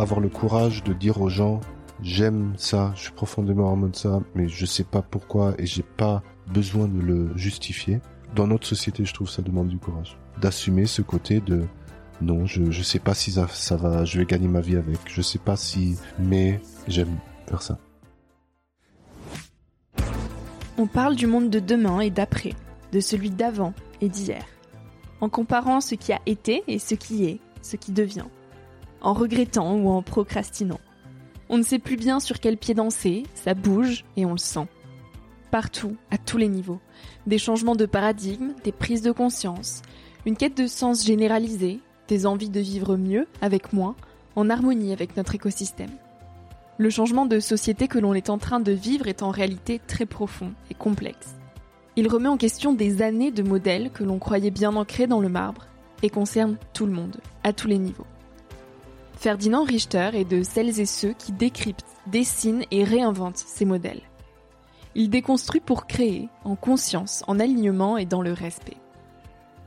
[0.00, 1.60] Avoir le courage de dire aux gens
[2.02, 5.82] j'aime ça, je suis profondément amoureux de ça, mais je sais pas pourquoi et j'ai
[5.82, 8.00] pas besoin de le justifier.
[8.34, 10.16] Dans notre société, je trouve ça demande du courage.
[10.40, 11.64] D'assumer ce côté de
[12.22, 14.98] non, je, je sais pas si ça, ça va, je vais gagner ma vie avec,
[15.06, 17.16] je sais pas si, mais j'aime
[17.46, 17.78] faire ça.
[20.76, 22.54] On parle du monde de demain et d'après,
[22.92, 24.44] de celui d'avant et d'hier,
[25.20, 28.26] en comparant ce qui a été et ce qui est, ce qui devient
[29.00, 30.80] en regrettant ou en procrastinant.
[31.48, 34.68] On ne sait plus bien sur quel pied danser, ça bouge et on le sent.
[35.50, 36.78] Partout, à tous les niveaux.
[37.26, 39.82] Des changements de paradigme, des prises de conscience,
[40.26, 43.96] une quête de sens généralisée, des envies de vivre mieux, avec moins,
[44.36, 45.90] en harmonie avec notre écosystème.
[46.78, 50.06] Le changement de société que l'on est en train de vivre est en réalité très
[50.06, 51.36] profond et complexe.
[51.96, 55.28] Il remet en question des années de modèles que l'on croyait bien ancrés dans le
[55.28, 55.66] marbre
[56.02, 58.06] et concerne tout le monde, à tous les niveaux.
[59.20, 64.00] Ferdinand Richter est de celles et ceux qui décryptent, dessinent et réinventent ces modèles.
[64.94, 68.78] Il déconstruit pour créer, en conscience, en alignement et dans le respect.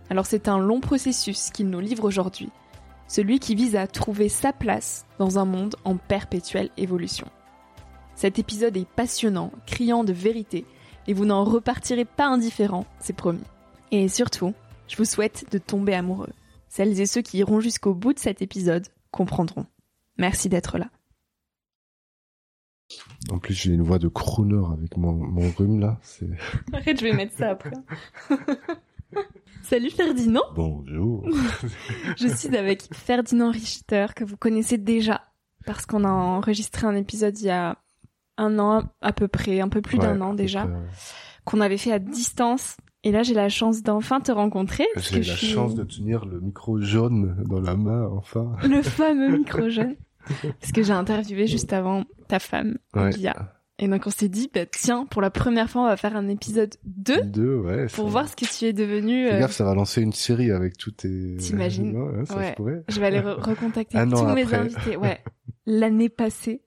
[0.09, 2.49] Alors c'est un long processus qu'il nous livre aujourd'hui,
[3.07, 7.27] celui qui vise à trouver sa place dans un monde en perpétuelle évolution.
[8.15, 10.65] Cet épisode est passionnant, criant de vérité,
[11.05, 13.45] et vous n'en repartirez pas indifférent, c'est promis.
[13.91, 14.55] Et surtout,
[14.87, 16.33] je vous souhaite de tomber amoureux.
[16.69, 19.65] Celles et ceux qui iront jusqu'au bout de cet épisode comprendront.
[20.17, 20.89] Merci d'être là.
[23.31, 25.99] En plus, j'ai une voix de crooner avec mon, mon rhume là.
[26.73, 27.71] Arrête, je vais mettre ça après.
[29.63, 30.43] Salut Ferdinand.
[30.55, 31.25] Bonjour.
[32.17, 35.21] je suis avec Ferdinand Richter que vous connaissez déjà
[35.65, 37.77] parce qu'on a enregistré un épisode il y a
[38.37, 40.67] un an à peu près, un peu plus d'un an déjà,
[41.45, 44.85] qu'on avait fait à distance et là, j'ai la chance d'enfin te rencontrer.
[44.97, 48.55] J'ai la chance de tenir le micro jaune dans la main, enfin.
[48.63, 49.95] Le fameux micro jaune.
[50.59, 53.11] Parce que j'ai interviewé juste avant ta femme, ouais.
[53.79, 56.29] Et donc on s'est dit, bah, tiens, pour la première fois, on va faire un
[56.29, 57.23] épisode 2.
[57.23, 57.87] 2, ouais.
[57.87, 59.27] Pour voir ce que tu es devenu.
[59.27, 59.47] Euh...
[59.47, 61.35] ça va lancer une série avec tous tes...
[61.37, 62.83] T'imagines ouais, ça ouais.
[62.87, 64.95] Je vais aller re recontacter tous mes invités.
[64.95, 65.19] Ouais.
[65.65, 66.61] L'année passée.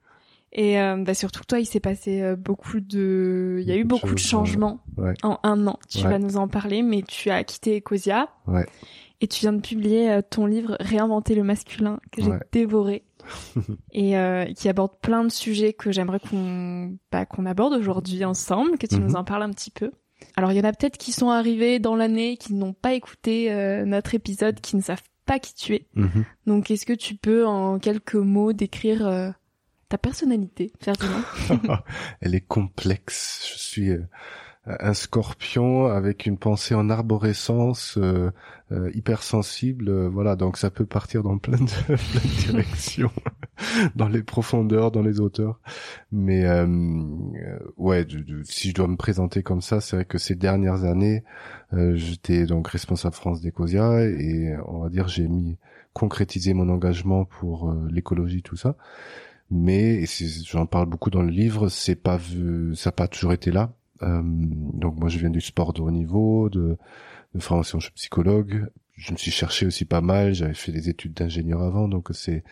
[0.59, 3.85] Et euh, bah surtout toi, il s'est passé euh, beaucoup de, il y a eu
[3.85, 5.13] beaucoup de changements ouais.
[5.23, 5.79] en un an.
[5.91, 6.05] Tu ouais.
[6.05, 8.31] vas nous en parler, mais tu as quitté Ecosia.
[8.47, 8.65] Ouais.
[9.21, 13.05] Et tu viens de publier euh, ton livre Réinventer le masculin que j'ai dévoré.
[13.93, 18.79] et euh, qui aborde plein de sujets que j'aimerais qu'on bah, qu'on aborde aujourd'hui ensemble,
[18.79, 19.17] que tu nous Mhm.
[19.17, 19.91] en parles un petit peu.
[20.37, 23.53] Alors il y en a peut-être qui sont arrivés dans l'année, qui n'ont pas écouté
[23.53, 25.87] euh, notre épisode, qui ne savent pas qui tu es.
[25.95, 26.25] Mhm.
[26.47, 29.31] Donc est-ce que tu peux en quelques mots décrire euh,
[29.89, 31.23] ta personnalité, Ferdinand
[32.21, 33.49] Elle est complexe.
[33.53, 34.03] Je suis euh,
[34.67, 38.31] un scorpion avec une pensée en arborescence, euh,
[38.73, 39.89] euh, hypersensible.
[39.89, 43.13] euh, voilà, donc ça peut partir dans plein de, plein de directions,
[43.95, 45.61] dans les profondeurs, dans les hauteurs.
[46.11, 46.67] Mais euh,
[47.77, 48.07] ouais,
[48.45, 51.23] si je dois me présenter comme ça, c'est vrai que ces dernières années,
[51.73, 55.59] j'étais donc responsable France d'Ecosia et on va dire j'ai mis
[55.93, 58.77] concrétisé mon engagement pour l'écologie, tout ça
[59.51, 60.05] mais
[60.45, 63.73] j'en parle beaucoup dans le livre, c'est pas vu, ça n'a pas toujours été là.
[64.03, 66.77] Euh, donc moi je viens du sport de haut niveau, de,
[67.35, 68.67] de formation, je suis psychologue.
[68.95, 70.35] Je me suis cherché aussi pas mal.
[70.35, 72.45] J'avais fait des études d'ingénieur avant, donc c'est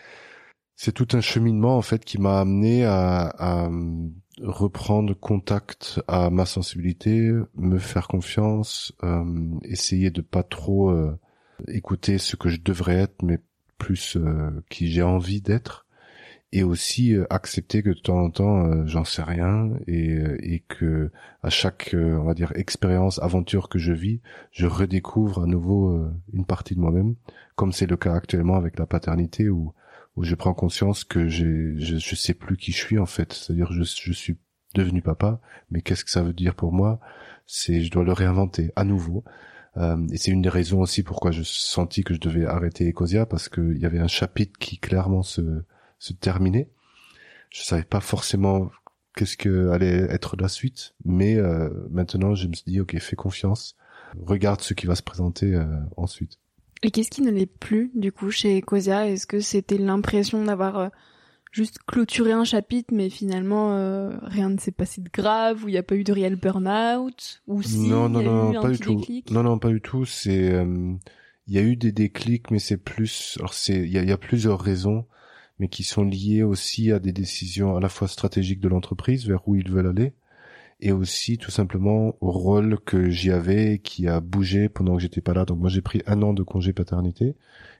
[0.77, 3.71] c'est tout un cheminement en fait qui m'a amené à, à
[4.43, 9.25] reprendre contact à ma sensibilité, me faire confiance, euh,
[9.63, 11.17] essayer de pas trop euh,
[11.69, 13.39] écouter ce que je devrais être, mais
[13.79, 14.17] plus
[14.71, 15.84] qui j'ai envie d'être
[16.55, 20.39] et aussi euh, accepter que de temps en temps euh, j'en sais rien et, euh,
[20.41, 21.11] et que
[21.43, 24.21] à chaque on va dire expérience aventure que je vis
[24.53, 26.01] je redécouvre à nouveau
[26.33, 27.17] une partie de moi-même
[27.57, 29.75] comme c'est le cas actuellement avec la paternité où
[30.17, 33.33] où je prends conscience que je, je sais plus qui je suis en fait.
[33.33, 34.37] C'est-à-dire je je suis
[34.75, 35.41] devenu papa
[35.71, 37.01] mais qu'est-ce que ça veut dire pour moi?
[37.47, 39.25] C'est je dois le réinventer à nouveau.
[39.77, 43.27] Euh, et c'est une des raisons aussi pourquoi je sentis que je devais arrêter Ecosia
[43.27, 45.65] parce qu'il y avait un chapitre qui clairement se
[45.99, 46.69] se terminer.
[47.51, 48.71] Je savais pas forcément
[49.17, 53.17] qu'est-ce que allait être la suite, mais euh, maintenant je me suis dit ok fais
[53.17, 53.77] confiance,
[54.27, 55.65] regarde ce qui va se présenter euh,
[55.97, 56.39] ensuite.
[56.83, 59.09] Et qu'est-ce qui ne l'est plus du coup chez Ecosia?
[59.09, 60.89] Est-ce que c'était l'impression d'avoir euh,
[61.53, 65.73] juste clôturé un chapitre, mais finalement euh, rien ne s'est passé de grave, ou il
[65.73, 68.57] n'y a pas eu de réel burn-out, ou si non non y a non eu
[68.57, 68.97] un pas du tout.
[68.97, 69.31] déclic?
[69.31, 70.05] Non non pas du tout.
[70.05, 70.93] C'est euh,
[71.47, 74.09] il y a eu des déclics, mais c'est plus alors c'est il y a, il
[74.09, 75.07] y a plusieurs raisons,
[75.65, 79.49] mais qui sont liées aussi à des décisions à la fois stratégiques de l'entreprise vers
[79.49, 80.13] où ils veulent aller.
[80.81, 85.23] et aussi tout simplement au rôle que j'y avais qui a bougé pendant que j'étais
[85.23, 85.47] pas là.
[85.47, 87.35] Donc moi j'ai pris un an de congé paternité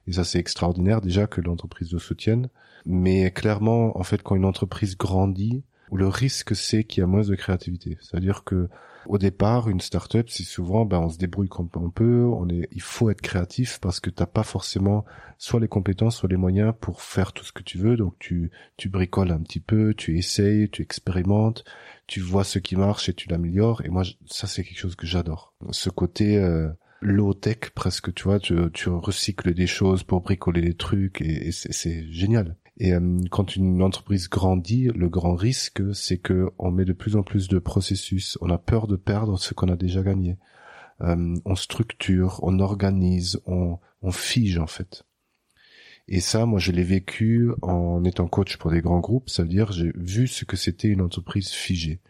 [0.07, 2.49] et ça c'est extraordinaire déjà que l'entreprise le soutienne.
[2.87, 5.63] Mais clairement, en fait, quand une entreprise grandit,
[5.95, 7.99] le risque c'est qu'il y a moins de créativité.
[8.01, 8.69] C'est-à-dire que
[9.07, 12.69] au départ, une start-up, c'est souvent, ben, on se débrouille comme on peut, on est,
[12.73, 15.05] il faut être créatif parce que t'as pas forcément
[15.37, 17.97] soit les compétences, soit les moyens pour faire tout ce que tu veux.
[17.97, 21.65] Donc tu, tu bricoles un petit peu, tu essayes, tu expérimentes,
[22.07, 23.83] tu vois ce qui marche et tu l'améliores.
[23.85, 25.53] Et moi, ça c'est quelque chose que j'adore.
[25.71, 26.69] Ce côté euh,
[27.01, 31.53] low tech presque, tu vois, tu, tu recycles des choses pour bricoler des trucs et,
[31.53, 32.57] c'est génial.
[32.79, 37.17] Et euh, quand une entreprise grandit, le grand risque, c'est que on met de plus
[37.17, 38.37] en plus de processus.
[38.41, 40.37] On a peur de perdre ce qu'on a déjà gagné.
[41.01, 45.05] Euh, on structure, on organise, on, on fige en fait.
[46.07, 49.31] Et ça, moi, je l'ai vécu en étant coach pour des grands groupes.
[49.31, 52.01] Ça veut dire, j'ai vu ce que c'était une entreprise figée.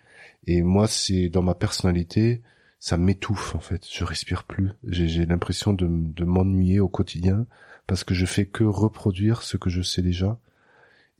[0.46, 2.42] Et moi, c'est dans ma personnalité,
[2.80, 3.86] ça m'étouffe en fait.
[3.90, 4.70] Je respire plus.
[4.88, 7.46] J'ai l'impression de, de m'ennuyer au quotidien
[7.86, 10.38] parce que je fais que reproduire ce que je sais déjà.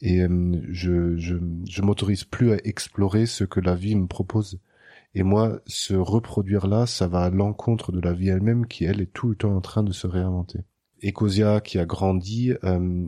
[0.00, 1.36] Et euh, je, je,
[1.68, 4.60] je m'autorise plus à explorer ce que la vie me propose.
[5.14, 9.12] Et moi, ce reproduire-là, ça va à l'encontre de la vie elle-même qui, elle, est
[9.12, 10.60] tout le temps en train de se réinventer.
[11.02, 13.06] Ecosia, qui a grandi, euh,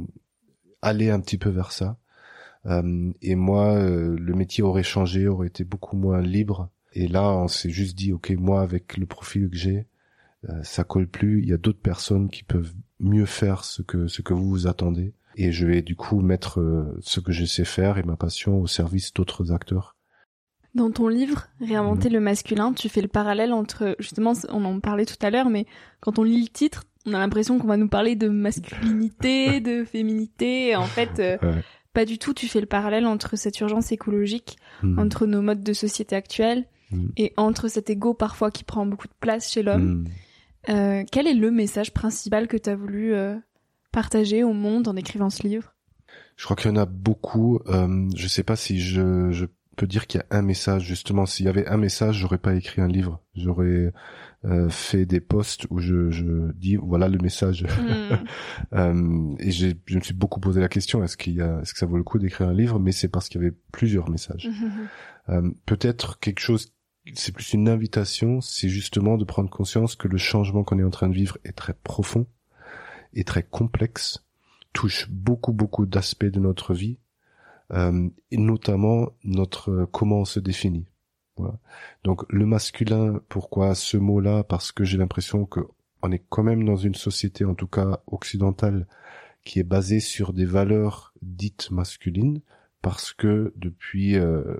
[0.83, 1.99] allait un petit peu vers ça.
[2.67, 6.71] Euh, et moi, euh, le métier aurait changé, aurait été beaucoup moins libre.
[6.93, 9.87] Et là, on s'est juste dit, ok, moi, avec le profil que j'ai,
[10.49, 11.43] euh, ça colle plus.
[11.43, 14.67] Il y a d'autres personnes qui peuvent mieux faire ce que ce que vous vous
[14.67, 15.13] attendez.
[15.37, 18.59] Et je vais du coup mettre euh, ce que je sais faire et ma passion
[18.61, 19.95] au service d'autres acteurs.
[20.75, 25.07] Dans ton livre, Réinventer le masculin, tu fais le parallèle entre, justement, on en parlait
[25.07, 25.65] tout à l'heure, mais
[26.01, 29.85] quand on lit le titre, on a l'impression qu'on va nous parler de masculinité, de
[29.85, 30.69] féminité.
[30.69, 31.63] Et en fait, euh, Ouais.
[31.95, 32.35] pas du tout.
[32.35, 34.99] Tu fais le parallèle entre cette urgence écologique, Hmm.
[34.99, 37.07] entre nos modes de société actuels, Mm.
[37.17, 40.05] et entre cet ego parfois qui prend beaucoup de place chez l'homme.
[40.69, 43.35] Euh, quel est le message principal que tu as voulu euh,
[43.97, 45.75] partager au monde en écrivant ce livre?
[46.37, 47.61] Je crois qu'il y en a beaucoup.
[47.67, 50.85] Euh, je sais pas si je, je peux dire qu'il y a un message.
[50.85, 53.23] Justement, s'il y avait un message, j'aurais pas écrit un livre.
[53.35, 53.95] J'aurais
[54.45, 57.65] euh, fait des posts où je, je dis voilà le message.
[57.65, 58.17] Hmm.
[58.73, 61.73] Euh, et j'ai, je me suis beaucoup posé la question est-ce qu'il y a, est-ce
[61.73, 62.79] que ça vaut le coup d'écrire un livre?
[62.79, 64.49] Mais c'est parce qu'il y avait plusieurs messages.
[65.29, 66.73] Euh, peut-être quelque chose,
[67.15, 70.91] c'est plus une invitation, c'est justement de prendre conscience que le changement qu'on est en
[70.91, 72.29] train de vivre est très profond
[73.15, 74.25] et très complexe.
[74.73, 76.99] touche beaucoup beaucoup d'aspects de notre vie
[77.73, 80.87] euh, et notamment notre euh, comment on se définit.
[81.37, 81.59] Voilà.
[82.05, 84.45] Donc le masculin, pourquoi ce mot-là?
[84.45, 85.61] Parce que j'ai l'impression que
[86.03, 88.87] on est quand même dans une société, en tout cas occidentale,
[89.45, 92.41] qui est basée sur des valeurs dites masculines,
[92.83, 94.57] parce que depuis euh,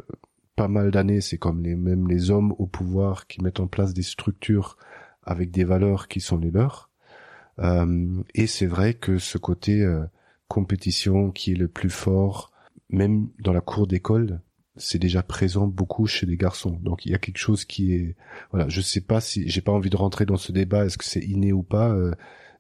[0.57, 3.95] pas mal d'années, c'est comme les même les hommes au pouvoir qui mettent en place
[3.95, 4.77] des structures
[5.23, 6.91] avec des valeurs qui sont les leurs.
[7.59, 10.05] Euh, et c'est vrai que ce côté euh,
[10.49, 12.53] compétition qui est le plus fort,
[12.91, 14.41] même dans la cour d'école,
[14.77, 16.79] c'est déjà présent beaucoup chez les garçons.
[16.83, 18.17] Donc il y a quelque chose qui est
[18.51, 21.05] voilà, je sais pas si j'ai pas envie de rentrer dans ce débat est-ce que
[21.05, 22.13] c'est inné ou pas euh,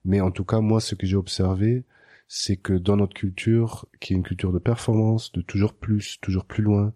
[0.04, 1.84] mais en tout cas moi ce que j'ai observé
[2.28, 6.44] c'est que dans notre culture qui est une culture de performance, de toujours plus, toujours
[6.44, 6.92] plus loin,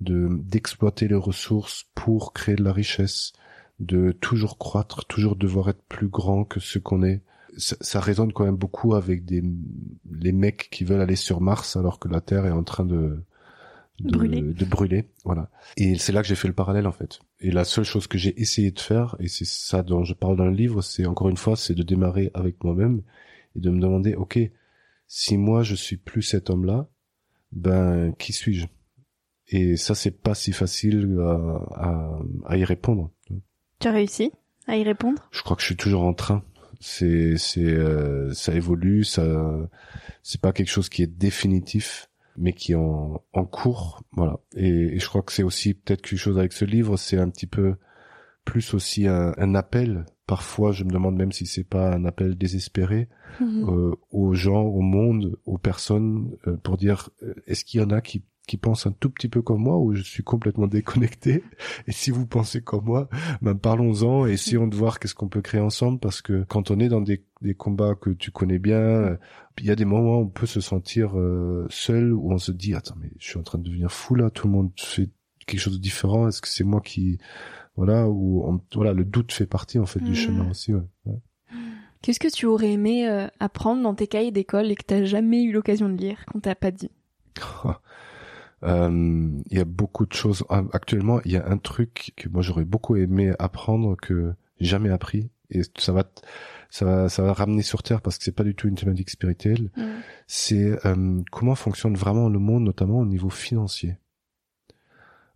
[0.00, 3.32] de d'exploiter les ressources pour créer de la richesse,
[3.78, 7.22] de toujours croître, toujours devoir être plus grand que ce qu'on est.
[7.56, 9.42] Ça, ça, résonne quand même beaucoup avec des
[10.10, 13.22] les mecs qui veulent aller sur Mars alors que la Terre est en train de
[14.00, 14.40] de brûler.
[14.40, 15.50] de brûler, voilà.
[15.76, 17.20] Et c'est là que j'ai fait le parallèle en fait.
[17.40, 20.36] Et la seule chose que j'ai essayé de faire, et c'est ça dont je parle
[20.36, 23.02] dans le livre, c'est encore une fois, c'est de démarrer avec moi-même
[23.56, 24.38] et de me demander, ok,
[25.06, 26.88] si moi je suis plus cet homme-là,
[27.52, 28.66] ben qui suis-je?
[29.48, 31.32] Et ça, c'est pas si facile à,
[31.74, 33.10] à, à, y répondre.
[33.80, 34.30] Tu as réussi
[34.68, 35.28] à y répondre?
[35.32, 36.44] Je crois que je suis toujours en train.
[36.80, 39.04] C'est, c'est, euh, ça évolue.
[39.04, 39.24] Ça,
[40.22, 44.38] c'est pas quelque chose qui est définitif mais qui est en, en cours, voilà.
[44.56, 47.28] Et, et je crois que c'est aussi peut-être quelque chose avec ce livre, c'est un
[47.28, 47.74] petit peu
[48.44, 50.06] plus aussi un, un, appel.
[50.26, 53.08] Parfois, je me demande même si c'est pas un appel désespéré
[53.40, 53.68] mmh.
[53.68, 57.90] euh, aux gens, au monde, aux personnes, euh, pour dire euh, est-ce qu'il y en
[57.90, 61.44] a qui qui pensent un tout petit peu comme moi ou je suis complètement déconnecté.
[61.86, 63.08] Et si vous pensez comme moi,
[63.42, 66.80] ben parlons-en et essayons de voir qu'est-ce qu'on peut créer ensemble parce que quand on
[66.80, 69.16] est dans des, des combats que tu connais bien,
[69.60, 72.50] il y a des moments où on peut se sentir euh, seul où on se
[72.50, 75.10] dit attends mais je suis en train de devenir fou là, tout le monde fait
[75.46, 76.26] quelque chose de différent.
[76.26, 77.18] Est-ce que c'est moi qui
[77.76, 80.14] voilà où voilà le doute fait partie en fait du mmh.
[80.16, 80.74] chemin aussi.
[80.74, 80.82] Ouais.
[82.02, 85.44] Qu'est-ce que tu aurais aimé euh, apprendre dans tes cahiers d'école et que t'as jamais
[85.44, 86.90] eu l'occasion de lire, qu'on t'a pas dit?
[87.64, 87.72] Euh,
[88.62, 90.44] il y a beaucoup de choses.
[90.48, 94.66] Ah, actuellement, il y a un truc que moi j'aurais beaucoup aimé apprendre que j'ai
[94.66, 96.04] jamais appris et ça va
[96.70, 99.10] ça va ça va ramener sur terre parce que c'est pas du tout une thématique
[99.10, 99.70] spirituelle.
[99.76, 99.82] Mm.
[100.26, 103.96] C'est euh, comment fonctionne vraiment le monde, notamment au niveau financier.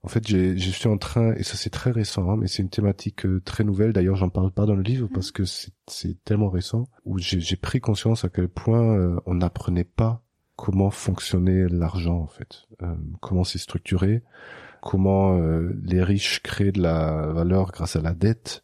[0.02, 2.68] En fait, je suis en train, et ça c'est très récent, hein, mais c'est une
[2.68, 3.94] thématique euh, très nouvelle.
[3.94, 5.32] D'ailleurs, j'en parle pas dans le livre parce mm.
[5.32, 10.23] que c'est tellement récent où j'ai pris conscience à quel point euh, on n'apprenait pas
[10.56, 14.22] comment fonctionnait l'argent en fait, euh, comment c'est structuré,
[14.82, 18.62] comment euh, les riches créent de la valeur grâce à la dette,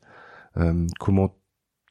[0.57, 1.37] euh, comment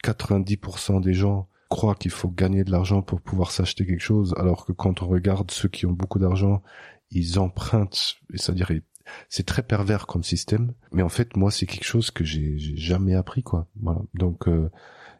[0.03, 4.65] 90% des gens croient qu'il faut gagner de l'argent pour pouvoir s'acheter quelque chose, alors
[4.65, 6.63] que quand on regarde ceux qui ont beaucoup d'argent,
[7.11, 8.71] ils empruntent, c'est-à-dire
[9.27, 13.15] c'est très pervers comme système, mais en fait moi c'est quelque chose que j'ai jamais
[13.15, 13.67] appris quoi.
[13.81, 14.01] Voilà.
[14.13, 14.69] Donc euh,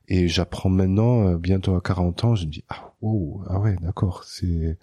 [0.10, 3.76] et j'apprends maintenant, euh, bientôt à 40 ans, je me dis, ah, wow, ah ouais,
[3.82, 4.78] d'accord, c'est...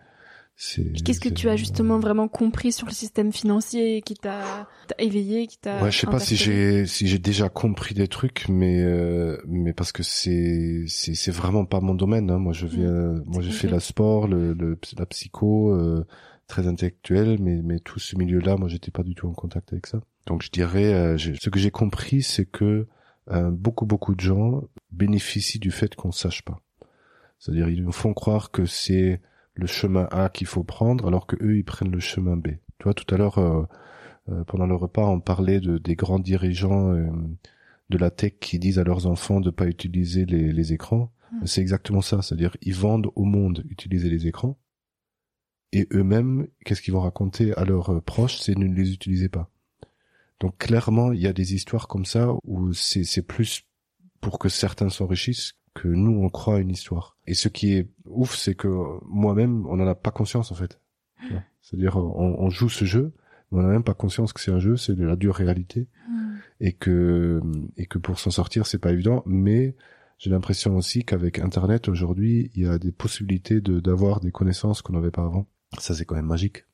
[0.57, 4.67] Qu'est-ce que tu as justement vraiment compris sur le système financier qui t'a
[4.99, 8.49] éveillé, qui t'a Ouais, je sais pas si j'ai si j'ai déjà compris des trucs,
[8.49, 12.31] mais euh, mais parce que c'est c'est c'est vraiment pas mon domaine.
[12.31, 12.39] Hein.
[12.39, 13.25] Moi, je viens, mmh.
[13.27, 16.07] moi, j'ai fait la sport, le, le la psycho, euh,
[16.47, 19.87] très intellectuel, mais mais tout ce milieu-là, moi, j'étais pas du tout en contact avec
[19.87, 20.01] ça.
[20.27, 22.87] Donc, je dirais, euh, ce que j'ai compris, c'est que
[23.31, 26.61] euh, beaucoup beaucoup de gens bénéficient du fait qu'on sache pas.
[27.39, 29.21] C'est-à-dire ils nous font croire que c'est
[29.55, 32.49] le chemin A qu'il faut prendre alors que eux ils prennent le chemin B.
[32.79, 33.65] Tu vois tout à l'heure euh,
[34.29, 36.93] euh, pendant le repas on parlait de des grands dirigeants
[37.89, 41.13] de la tech qui disent à leurs enfants de pas utiliser les, les écrans.
[41.33, 41.47] Mmh.
[41.47, 44.59] C'est exactement ça, c'est-à-dire ils vendent au monde utiliser les écrans
[45.73, 49.51] et eux-mêmes qu'est-ce qu'ils vont raconter à leurs proches, c'est ne les utilisez pas.
[50.41, 53.63] Donc clairement, il y a des histoires comme ça où c'est plus
[54.21, 57.17] pour que certains s'enrichissent que nous on croit à une histoire.
[57.27, 58.69] Et ce qui est ouf, c'est que
[59.05, 60.81] moi-même, on n'en a pas conscience en fait.
[61.61, 63.13] C'est-à-dire, on, on, joue ce jeu,
[63.51, 65.89] mais on n'a même pas conscience que c'est un jeu, c'est de la dure réalité,
[66.09, 66.37] hmm.
[66.61, 67.41] et que
[67.77, 69.25] et que pour s'en sortir, c'est pas évident.
[69.27, 69.75] Mais
[70.19, 74.83] j'ai l'impression aussi qu'avec Internet aujourd'hui, il y a des possibilités de d'avoir des connaissances
[74.83, 75.49] qu'on n'avait pas avant.
[75.79, 76.65] Ça, c'est quand même magique.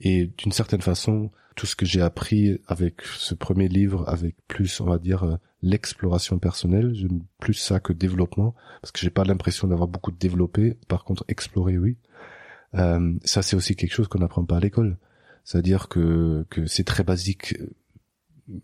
[0.00, 4.80] Et d'une certaine façon, tout ce que j'ai appris avec ce premier livre, avec plus,
[4.80, 9.24] on va dire, euh, l'exploration personnelle, j'aime plus ça que développement, parce que j'ai pas
[9.24, 10.76] l'impression d'avoir beaucoup développé.
[10.86, 11.96] Par contre, explorer, oui.
[12.74, 14.98] Euh, ça, c'est aussi quelque chose qu'on n'apprend pas à l'école.
[15.44, 17.56] C'est-à-dire que, que c'est très basique.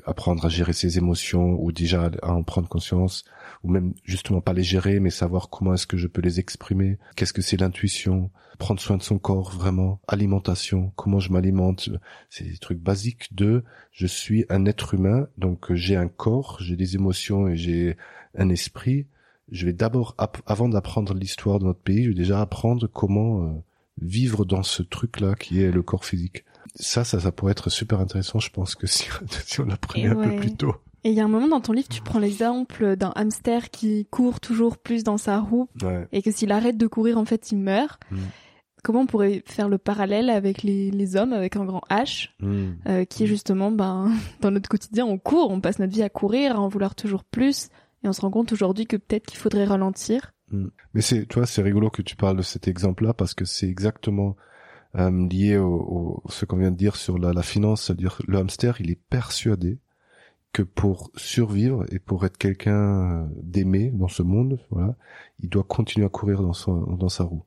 [0.05, 3.25] Apprendre à gérer ses émotions ou déjà à en prendre conscience
[3.63, 6.99] ou même justement pas les gérer mais savoir comment est-ce que je peux les exprimer.
[7.17, 8.31] Qu'est-ce que c'est l'intuition?
[8.59, 10.01] Prendre soin de son corps vraiment.
[10.07, 10.93] Alimentation.
[10.95, 11.91] Comment je m'alimente?
[12.31, 16.77] C'est des trucs basiques de je suis un être humain donc j'ai un corps j'ai
[16.77, 17.97] des émotions et j'ai
[18.37, 19.07] un esprit.
[19.51, 23.53] Je vais d'abord avant d'apprendre l'histoire de notre pays je vais déjà apprendre comment euh,
[24.01, 27.71] vivre dans ce truc là qui est le corps physique ça, ça, ça pourrait être
[27.71, 28.39] super intéressant.
[28.39, 29.09] Je pense que si,
[29.47, 30.75] si on apprenait un peu plus tôt.
[31.05, 34.07] Et il y a un moment dans ton livre, tu prends l'exemple d'un hamster qui
[34.07, 35.69] court toujours plus dans sa roue
[36.13, 38.01] et que s'il arrête de courir, en fait, il meurt.
[38.11, 38.19] Mm.
[38.85, 42.71] Comment on pourrait faire le parallèle avec les, les hommes avec un grand H, mm.
[42.89, 46.09] euh, qui est justement, ben, dans notre quotidien, on court, on passe notre vie à
[46.09, 47.69] courir, à en vouloir toujours plus,
[48.05, 50.33] et on se rend compte aujourd'hui que peut-être qu'il faudrait ralentir.
[50.51, 50.67] Mm.
[50.95, 53.69] Mais c'est, tu vois, c'est rigolo que tu parles de cet exemple-là parce que c'est
[53.69, 54.37] exactement
[54.97, 58.81] euh, lié au, ce qu'on vient de dire sur la, la finance, c'est-à-dire le hamster,
[58.81, 59.79] il est persuadé
[60.53, 64.97] que pour survivre et pour être quelqu'un euh, d'aimé dans ce monde, voilà,
[65.41, 67.45] il doit continuer à courir dans son dans sa roue.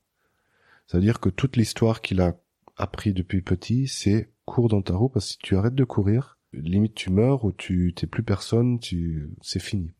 [0.88, 2.36] C'est-à-dire que toute l'histoire qu'il a
[2.78, 6.40] appris depuis petit, c'est cours dans ta roue parce que si tu arrêtes de courir,
[6.54, 9.94] limite tu meurs ou tu t'es plus personne, tu c'est fini.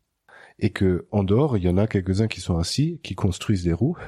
[0.58, 3.72] Et que en dehors, il y en a quelques-uns qui sont assis, qui construisent des
[3.72, 3.98] roues,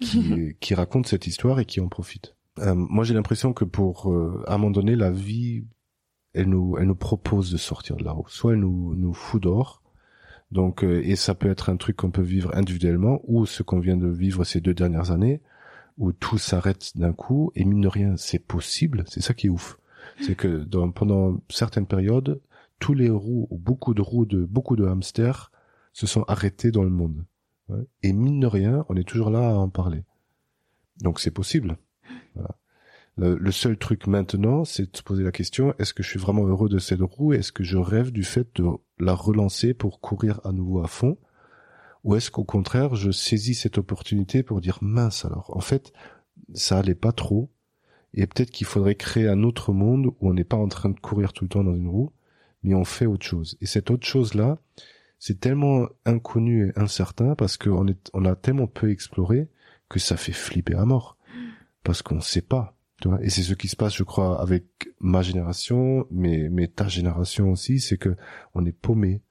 [0.00, 2.33] qui, qui racontent cette histoire et qui en profitent.
[2.60, 5.64] Euh, moi, j'ai l'impression que pour, euh, à un moment donné, la vie,
[6.32, 8.28] elle nous, elle nous propose de sortir de roue.
[8.28, 9.82] Soit elle nous, nous fout dehors.
[10.50, 13.80] Donc, euh, et ça peut être un truc qu'on peut vivre individuellement, ou ce qu'on
[13.80, 15.40] vient de vivre ces deux dernières années,
[15.98, 19.04] où tout s'arrête d'un coup, et mine de rien, c'est possible.
[19.08, 19.78] C'est ça qui est ouf.
[20.20, 22.40] C'est que dans, pendant certaines périodes,
[22.78, 25.50] tous les roues, ou beaucoup de roues de beaucoup de hamsters,
[25.92, 27.24] se sont arrêtés dans le monde.
[28.02, 30.04] Et mine de rien, on est toujours là à en parler.
[31.00, 31.78] Donc c'est possible.
[33.16, 36.46] Le, seul truc maintenant, c'est de se poser la question est-ce que je suis vraiment
[36.46, 37.32] heureux de cette roue?
[37.32, 38.64] Est-ce que je rêve du fait de
[38.98, 41.16] la relancer pour courir à nouveau à fond?
[42.02, 45.92] Ou est-ce qu'au contraire, je saisis cette opportunité pour dire mince alors, en fait,
[46.52, 47.50] ça allait pas trop,
[48.14, 50.98] et peut-être qu'il faudrait créer un autre monde où on n'est pas en train de
[50.98, 52.12] courir tout le temps dans une roue,
[52.62, 53.56] mais on fait autre chose.
[53.60, 54.58] Et cette autre chose-là,
[55.18, 59.48] c'est tellement inconnu et incertain parce qu'on on a tellement peu exploré
[59.88, 61.16] que ça fait flipper à mort
[61.84, 62.76] parce qu'on ne sait pas.
[63.00, 64.64] Tu vois et c'est ce qui se passe, je crois, avec
[65.00, 68.16] ma génération, mais, mais ta génération aussi, c'est que
[68.54, 69.22] on est paumé.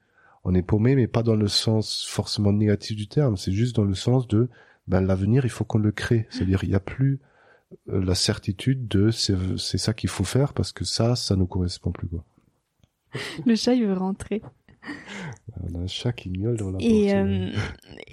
[0.44, 3.36] On est paumé, mais pas dans le sens forcément négatif du terme.
[3.36, 4.48] C'est juste dans le sens de,
[4.86, 6.26] ben, l'avenir, il faut qu'on le crée.
[6.30, 7.20] C'est-à-dire, il n'y a plus
[7.88, 11.92] euh, la certitude de c'est ça qu'il faut faire parce que ça, ça nous correspond
[11.92, 12.24] plus, quoi.
[13.46, 14.42] Le chat, il veut rentrer.
[15.62, 17.50] On a un chat qui miaule dans la et, euh,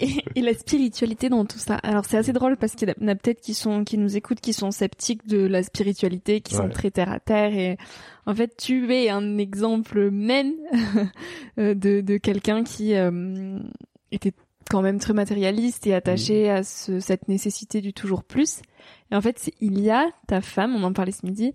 [0.34, 1.74] et, la spiritualité dans tout ça.
[1.76, 4.40] Alors c'est assez drôle parce qu'il y en a peut-être qui sont qui nous écoutent
[4.40, 7.76] qui sont sceptiques de la spiritualité, qui sont très terre à terre et
[8.26, 10.52] en fait tu es un exemple même
[11.58, 13.58] euh, de, de quelqu'un qui euh,
[14.10, 14.32] était
[14.70, 16.50] quand même très matérialiste et attaché mm.
[16.50, 18.62] à ce, cette nécessité du toujours plus.
[19.10, 21.52] Et en fait, il y a ta femme, on en parlait ce midi,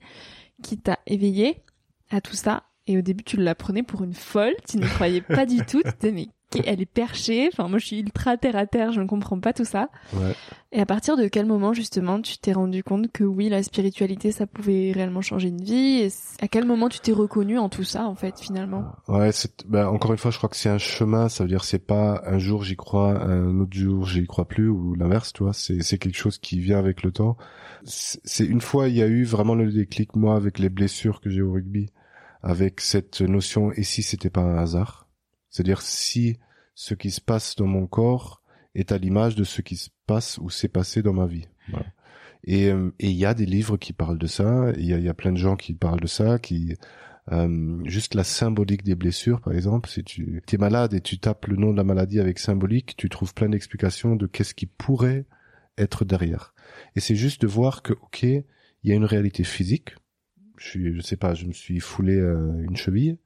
[0.61, 1.63] qui t'a éveillé
[2.09, 5.21] à tout ça et au début, tu la prenais pour une folle, tu ne croyais
[5.21, 6.27] pas du tout, tu disais, mais
[6.65, 9.53] elle est perchée, enfin moi je suis ultra terre à terre, je ne comprends pas
[9.53, 9.89] tout ça.
[10.13, 10.33] Ouais.
[10.71, 14.31] Et à partir de quel moment justement tu t'es rendu compte que oui, la spiritualité
[14.31, 16.01] ça pouvait réellement changer une vie?
[16.01, 18.85] Et À quel moment tu t'es reconnu en tout ça en fait finalement?
[19.07, 21.63] Ouais, c'est ben, encore une fois, je crois que c'est un chemin, ça veut dire
[21.63, 25.43] c'est pas un jour j'y crois, un autre jour j'y crois plus ou l'inverse, tu
[25.43, 27.37] vois, c'est c'est quelque chose qui vient avec le temps.
[27.83, 31.29] C'est une fois il y a eu vraiment le déclic moi avec les blessures que
[31.29, 31.89] j'ai au rugby
[32.47, 35.09] avec cette notion et si c'était pas un hasard?
[35.49, 36.37] C'est-à-dire si
[36.75, 38.41] ce qui se passe dans mon corps
[38.73, 41.47] est à l'image de ce qui se passe ou s'est passé dans ma vie.
[42.43, 45.09] Et euh, il y a des livres qui parlent de ça, il y a, y
[45.09, 46.75] a, plein de gens qui parlent de ça, qui
[47.31, 51.47] euh, juste la symbolique des blessures, par exemple, si tu es malade et tu tapes
[51.47, 55.25] le nom de la maladie avec symbolique, tu trouves plein d'explications de qu'est-ce qui pourrait
[55.77, 56.53] être derrière.
[56.95, 58.43] Et c'est juste de voir que, ok, il
[58.83, 59.95] y a une réalité physique,
[60.57, 63.17] je suis, je sais pas, je me suis foulé euh, une cheville.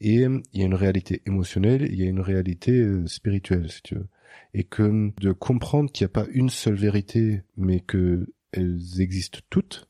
[0.00, 3.82] Et il y a une réalité émotionnelle, il y a une réalité euh, spirituelle, si
[3.82, 4.06] tu veux.
[4.54, 9.40] Et que de comprendre qu'il n'y a pas une seule vérité, mais que elles existent
[9.50, 9.88] toutes,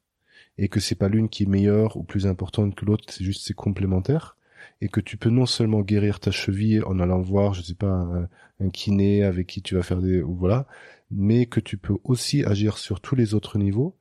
[0.59, 3.45] et que c'est pas l'une qui est meilleure ou plus importante que l'autre, c'est juste
[3.47, 4.37] c'est complémentaire,
[4.81, 7.89] et que tu peux non seulement guérir ta cheville en allant voir, je sais pas,
[7.89, 8.29] un,
[8.61, 10.67] un kiné avec qui tu vas faire des, ou voilà,
[11.11, 13.97] mais que tu peux aussi agir sur tous les autres niveaux,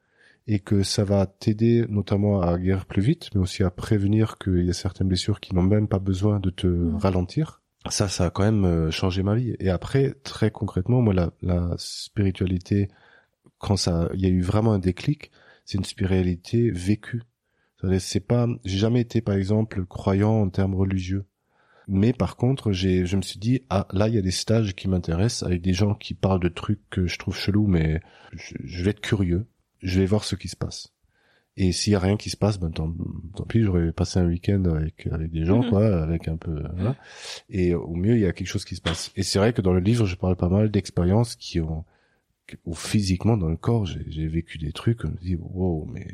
[0.48, 4.66] et que ça va t'aider notamment à guérir plus vite, mais aussi à prévenir qu'il
[4.66, 6.98] y a certaines blessures qui n'ont même pas besoin de te mm.
[6.98, 7.62] ralentir.
[7.90, 9.56] Ça, ça a quand même euh, changé ma vie.
[9.60, 12.90] Et après, très concrètement, moi, la, la spiritualité,
[13.60, 15.32] quand ça, il y a eu vraiment un déclic,
[15.66, 17.24] c'est une spiritualité vécue.
[18.00, 21.26] C'est pas, j'ai jamais été par exemple croyant en termes religieux.
[21.88, 24.74] Mais par contre, j'ai, je me suis dit, ah, là, il y a des stages
[24.74, 28.02] qui m'intéressent avec des gens qui parlent de trucs que je trouve chelous, mais
[28.34, 29.46] je, vais être curieux.
[29.82, 30.92] Je vais voir ce qui se passe.
[31.58, 32.94] Et s'il y a rien qui se passe, ben tant,
[33.36, 35.70] tant pis, j'aurais passé un week-end avec avec des gens, mhm.
[35.70, 36.64] quoi, avec un peu.
[36.74, 36.98] Voilà.
[37.50, 39.12] Et au mieux, il y a quelque chose qui se passe.
[39.16, 41.86] Et c'est vrai que dans le livre, je parle pas mal d'expériences qui ont,
[42.66, 45.06] où physiquement dans le corps, j'ai vécu des trucs.
[45.06, 46.08] On me dit, wow, mais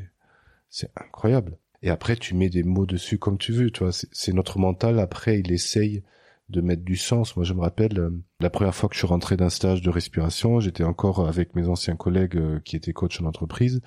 [0.70, 3.92] c'est incroyable et après tu mets des mots dessus comme tu veux, tu vois.
[3.92, 5.00] C'est notre mental.
[5.00, 6.04] Après, il essaye
[6.52, 7.36] de mettre du sens.
[7.36, 8.10] Moi, je me rappelle euh,
[8.40, 11.68] la première fois que je suis rentré d'un stage de respiration, j'étais encore avec mes
[11.68, 13.82] anciens collègues euh, qui étaient coachs en entreprise.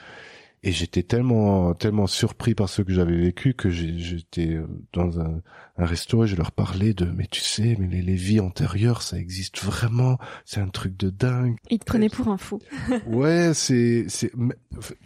[0.67, 5.43] Et j'étais tellement tellement surpris par ce que j'avais vécu que j'étais euh, dans un,
[5.77, 9.03] un resto et je leur parlais de mais tu sais mais les, les vies antérieures
[9.03, 10.17] ça existe vraiment.
[10.47, 11.57] C'est un truc de dingue.
[11.69, 12.61] Ils te prenaient pour un fou.
[13.07, 14.33] Ouais c'est c'est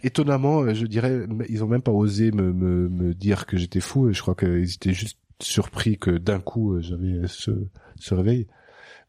[0.01, 4.09] étonnamment je dirais ils ont même pas osé me me, me dire que j'étais fou.
[4.09, 7.51] Et je crois qu'ils étaient juste surpris que d'un coup euh, j'avais ce
[7.97, 8.47] ce réveil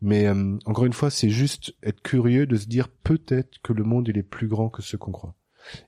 [0.00, 3.84] mais euh, encore une fois c'est juste être curieux de se dire peut-être que le
[3.84, 5.34] monde il est plus grand que ce qu'on croit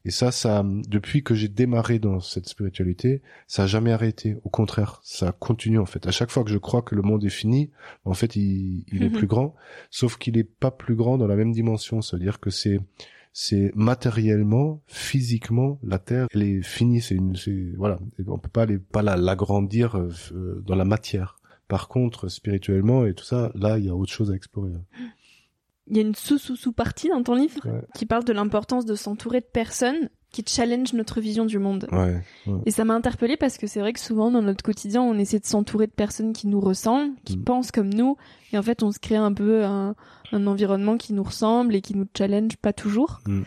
[0.05, 4.37] et ça, ça, depuis que j'ai démarré dans cette spiritualité, ça a jamais arrêté.
[4.45, 6.07] Au contraire, ça continue en fait.
[6.07, 7.71] À chaque fois que je crois que le monde est fini,
[8.05, 9.17] en fait, il, il est mhm.
[9.17, 9.55] plus grand.
[9.91, 12.03] Sauf qu'il est pas plus grand dans la même dimension.
[12.03, 12.81] C'est-à-dire que c'est,
[13.33, 17.01] c'est matériellement, physiquement, la Terre, elle est finie.
[17.01, 21.37] C'est une, c'est voilà, on peut pas aller, pas l'agrandir euh, dans la matière.
[21.69, 24.73] Par contre, spirituellement et tout ça, là, il y a autre chose à explorer.
[25.87, 27.63] Il y a une sous-sous-sous-partie dans ton livre
[27.95, 31.87] qui parle de l'importance de s'entourer de personnes qui challenge notre vision du monde.
[31.93, 32.23] Ouais,
[32.65, 35.39] Et ça m'a interpellée parce que c'est vrai que souvent dans notre quotidien, on essaie
[35.39, 37.45] de s'entourer de personnes qui nous ressemblent, qui mm.
[37.45, 38.17] pensent comme nous,
[38.53, 39.95] et en fait, on se crée un peu un,
[40.33, 43.21] un environnement qui nous ressemble et qui nous challenge pas toujours.
[43.27, 43.43] Mm.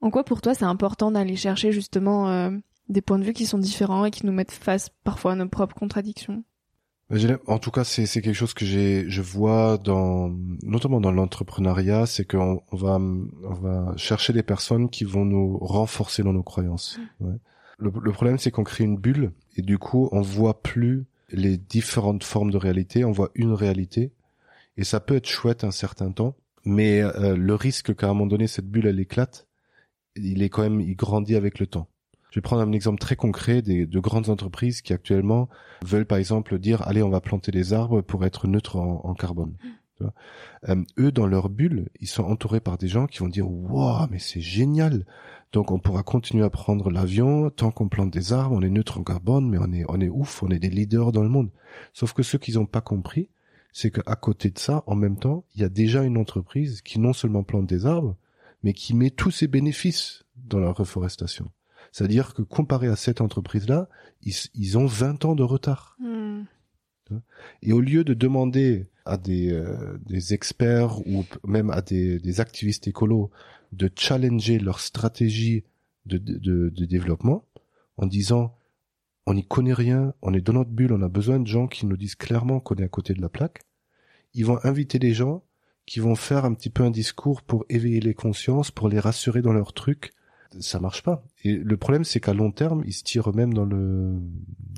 [0.00, 2.50] En quoi pour toi c'est important d'aller chercher justement euh,
[2.88, 5.48] des points de vue qui sont différents et qui nous mettent face parfois à nos
[5.48, 6.42] propres contradictions?
[7.46, 10.30] En tout cas, c'est quelque chose que j'ai, je vois dans,
[10.62, 15.58] notamment dans l'entrepreneuriat, c'est qu'on on va, on va chercher des personnes qui vont nous
[15.58, 16.98] renforcer dans nos croyances.
[17.20, 17.34] Mm.
[17.78, 21.56] Le, le, problème, c'est qu'on crée une bulle et du coup, on voit plus les
[21.56, 24.12] différentes formes de réalité, on voit une réalité
[24.76, 28.26] et ça peut être chouette un certain temps, mais euh, le risque qu'à un moment
[28.26, 29.46] donné cette bulle elle éclate,
[30.16, 31.88] il est quand même, il grandit avec le temps.
[32.32, 35.50] Je vais prendre un exemple très concret des, de grandes entreprises qui actuellement
[35.84, 39.54] veulent par exemple dire allez on va planter des arbres pour être neutre en, carbone.
[40.00, 44.06] Euh, eux dans leur bulle, ils sont entourés par des gens qui vont dire waouh
[44.10, 45.04] mais c'est génial.
[45.52, 48.98] Donc on pourra continuer à prendre l'avion tant qu'on plante des arbres, on est neutre
[48.98, 51.50] en carbone, mais on est on est ouf, on est des leaders dans le monde.
[51.92, 53.28] Sauf que ceux qui n'ont pas compris,
[53.74, 56.98] c'est qu'à côté de ça, en même temps, il y a déjà une entreprise qui
[56.98, 58.16] non seulement plante des arbres,
[58.62, 61.50] mais qui met tous ses bénéfices dans la reforestation.
[61.92, 63.88] C'est-à-dire que comparé à cette entreprise-là,
[64.22, 65.96] ils, ont 20 ans de retard.
[66.00, 66.44] Hmm.
[67.60, 72.40] Et au lieu de demander à des, euh, des experts ou même à des, des,
[72.40, 73.30] activistes écolos
[73.72, 75.64] de challenger leur stratégie
[76.06, 77.44] de, de, de développement
[77.98, 78.56] en disant
[79.26, 81.86] on n'y connaît rien, on est dans notre bulle, on a besoin de gens qui
[81.86, 83.62] nous disent clairement qu'on est à côté de la plaque,
[84.34, 85.44] ils vont inviter des gens
[85.86, 89.42] qui vont faire un petit peu un discours pour éveiller les consciences, pour les rassurer
[89.42, 90.12] dans leur truc,
[90.60, 91.24] ça marche pas.
[91.44, 94.18] Et le problème, c'est qu'à long terme, ils se tirent eux-mêmes dans le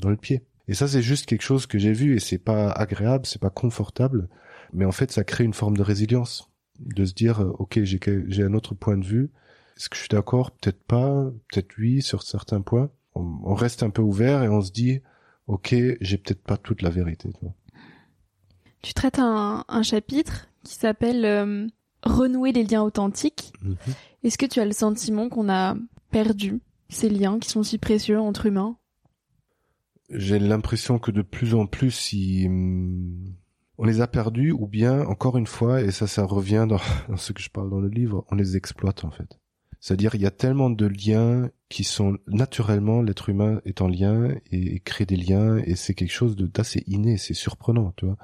[0.02, 0.44] dans le pied.
[0.68, 3.50] Et ça, c'est juste quelque chose que j'ai vu et c'est pas agréable, c'est pas
[3.50, 4.28] confortable,
[4.72, 8.42] mais en fait, ça crée une forme de résilience, de se dire, ok, j'ai j'ai
[8.42, 9.30] un autre point de vue.
[9.76, 10.52] Est-ce que je suis d'accord?
[10.52, 12.90] Peut-être pas, peut-être oui sur certains points.
[13.16, 15.00] On, reste un peu ouvert et on se dit,
[15.46, 17.30] ok, j'ai peut-être pas toute la vérité.
[18.82, 21.66] Tu traites un, un chapitre qui s'appelle euh,
[22.04, 23.52] renouer les liens authentiques.
[23.62, 23.76] Mhm.
[24.22, 25.76] Est-ce que tu as le sentiment qu'on a
[26.10, 28.76] perdu ces liens qui sont si précieux entre humains?
[30.10, 33.34] J'ai l'impression que de plus en plus, si hum,
[33.78, 37.16] on les a perdus, ou bien, encore une fois, et ça, ça revient dans, dans
[37.16, 39.38] ce que je parle dans le livre, on les exploite en fait.
[39.84, 44.30] C'est-à-dire, il y a tellement de liens qui sont naturellement, l'être humain est en lien
[44.50, 48.16] et, crée des liens, et c'est quelque chose d'assez inné, c'est surprenant, tu vois.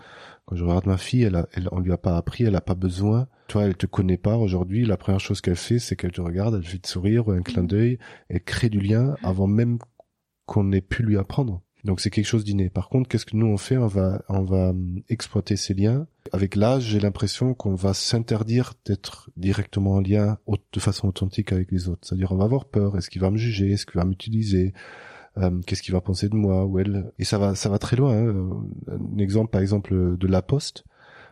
[0.46, 2.62] Quand je regarde ma fille, elle, a, elle on lui a pas appris, elle a
[2.62, 3.28] pas besoin.
[3.48, 4.86] Toi, elle te connaît pas aujourd'hui.
[4.86, 7.62] La première chose qu'elle fait, c'est qu'elle te regarde, elle fait de sourire, un clin
[7.64, 7.98] d'œil,
[8.30, 9.76] elle crée du lien avant même
[10.46, 11.60] qu'on ait pu lui apprendre.
[11.84, 12.68] Donc c'est quelque chose d'inné.
[12.68, 13.76] Par contre, qu'est-ce que nous on fait?
[13.76, 16.06] On va on va hum, exploiter ces liens.
[16.32, 20.38] Avec l'âge, j'ai l'impression qu'on va s'interdire d'être directement en lien
[20.72, 22.06] de façon authentique avec les autres.
[22.06, 22.96] C'est-à-dire on va avoir peur.
[22.96, 23.72] Est-ce qu'il va me juger?
[23.72, 24.74] Est-ce qu'il va m'utiliser?
[25.36, 27.12] Hum, Qu'est-ce qu'il va penser de moi ou elle?
[27.18, 28.14] Et ça va ça va très loin.
[28.14, 28.62] Hein.
[28.88, 30.84] Un exemple par exemple de la Poste.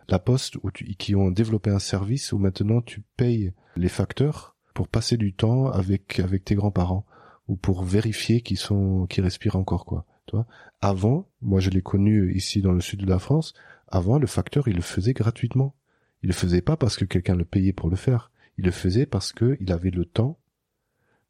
[0.07, 4.87] La Poste où qui ont développé un service où maintenant tu payes les facteurs pour
[4.87, 7.05] passer du temps avec avec tes grands-parents
[7.49, 10.05] ou pour vérifier qu'ils sont, qu'ils respirent encore, quoi.
[10.29, 10.45] Tu vois
[10.81, 13.55] Avant, moi je l'ai connu ici dans le sud de la France,
[13.87, 15.73] avant le facteur il le faisait gratuitement.
[16.21, 18.31] Il le faisait pas parce que quelqu'un le payait pour le faire.
[18.59, 20.37] Il le faisait parce que il avait le temps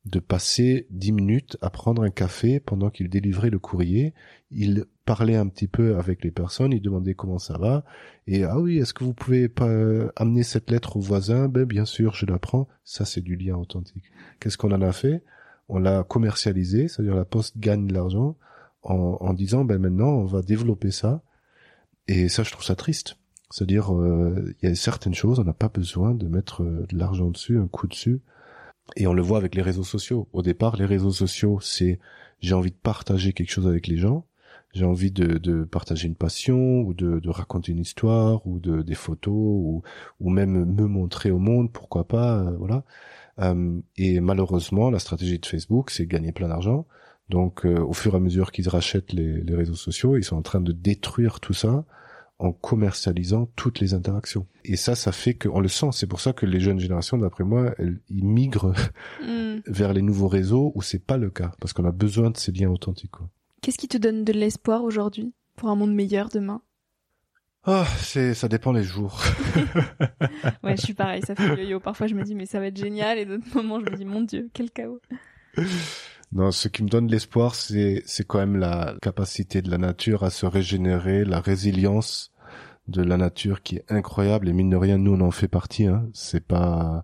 [0.05, 4.13] de passer dix minutes à prendre un café pendant qu'il délivrait le courrier.
[4.51, 7.85] Il parlait un petit peu avec les personnes, il demandait comment ça va.
[8.27, 9.69] Et ah oui, est-ce que vous pouvez pas
[10.17, 11.47] amener cette lettre au voisin?
[11.47, 12.67] Ben bien sûr, je la prends.
[12.83, 14.11] Ça c'est du lien authentique.
[14.41, 15.23] Qu'est-ce qu'on en a fait?
[15.69, 18.35] On l'a commercialisé, c'est-à-dire la poste gagne de l'argent
[18.83, 21.21] en, en disant ben maintenant on va développer ça.
[22.07, 23.17] Et ça je trouve ça triste.
[23.51, 26.97] C'est-à-dire, euh, il y a certaines choses, on n'a pas besoin de mettre euh, de
[26.97, 28.21] l'argent dessus, un coup dessus.
[28.95, 30.27] Et on le voit avec les réseaux sociaux.
[30.33, 31.99] Au départ, les réseaux sociaux, c'est
[32.41, 34.25] j'ai envie de partager quelque chose avec les gens,
[34.73, 38.81] j'ai envie de, de, partager une passion ou de, de, raconter une histoire ou de
[38.83, 39.81] des photos ou,
[40.19, 42.83] ou même me montrer au monde, pourquoi pas, euh, voilà.
[43.39, 46.85] Euh, et malheureusement, la stratégie de Facebook, c'est gagner plein d'argent.
[47.29, 50.41] Donc, au fur et à mesure qu'ils rachètent les, les réseaux sociaux, ils sont en
[50.41, 51.85] train de détruire tout ça
[52.39, 54.47] en commercialisant toutes les interactions.
[54.63, 55.89] Et ça, ça fait qu'on le sent.
[55.91, 58.73] C'est pour ça que les jeunes générations, d'après moi, elles, ils migrent
[59.21, 59.59] mm.
[59.67, 62.53] vers les nouveaux réseaux où c'est pas le cas, parce qu'on a besoin de ces
[62.53, 63.15] liens authentiques.
[63.61, 66.61] Qu'est-ce qui te donne de l'espoir aujourd'hui pour un monde meilleur demain?
[67.65, 69.21] Ah, c'est ça dépend les jours.
[70.63, 71.81] ouais, je suis pareil, ça fait yo-yo.
[71.81, 74.05] Parfois, je me dis mais ça va être génial, et d'autres moments, je me dis
[74.05, 75.01] mon Dieu, quel chaos.
[76.31, 80.23] Non, ce qui me donne l'espoir, c'est c'est quand même la capacité de la nature
[80.23, 82.31] à se régénérer, la résilience
[82.87, 84.47] de la nature qui est incroyable.
[84.49, 85.87] Et mine de rien, nous on en fait partie.
[85.87, 86.07] Hein.
[86.13, 87.03] C'est pas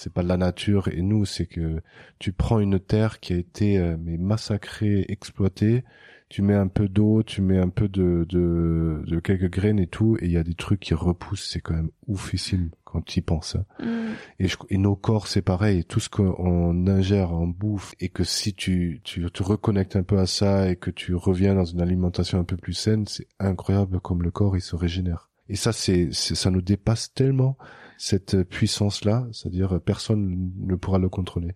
[0.00, 1.82] c'est pas de la nature et nous, c'est que
[2.18, 5.84] tu prends une terre qui a été euh, mais massacrée, exploitée.
[6.30, 9.86] Tu mets un peu d'eau, tu mets un peu de, de, de quelques graines et
[9.86, 11.50] tout, et il y a des trucs qui repoussent.
[11.50, 13.56] C'est quand même oufissime quand tu y penses.
[13.56, 13.84] Hein.
[13.84, 14.12] Mm.
[14.38, 15.84] Et, et, nos corps, c'est pareil.
[15.84, 20.18] Tout ce qu'on ingère en bouffe et que si tu, tu te reconnectes un peu
[20.18, 24.00] à ça et que tu reviens dans une alimentation un peu plus saine, c'est incroyable
[24.00, 25.28] comme le corps il se régénère.
[25.48, 27.58] Et ça, c'est, ça nous dépasse tellement
[27.98, 31.54] cette puissance-là, c'est-à-dire personne ne pourra le contrôler.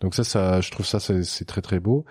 [0.00, 2.06] Donc ça, ça, je trouve ça, c'est très très beau.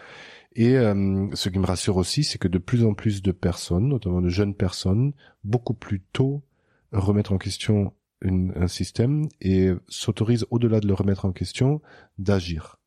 [0.55, 3.87] Et euh, ce qui me rassure aussi, c'est que de plus en plus de personnes,
[3.87, 6.43] notamment de jeunes personnes, beaucoup plus tôt
[6.91, 11.81] remettre en question un système et s'autorise au-delà de le remettre en question
[12.19, 12.77] d'agir.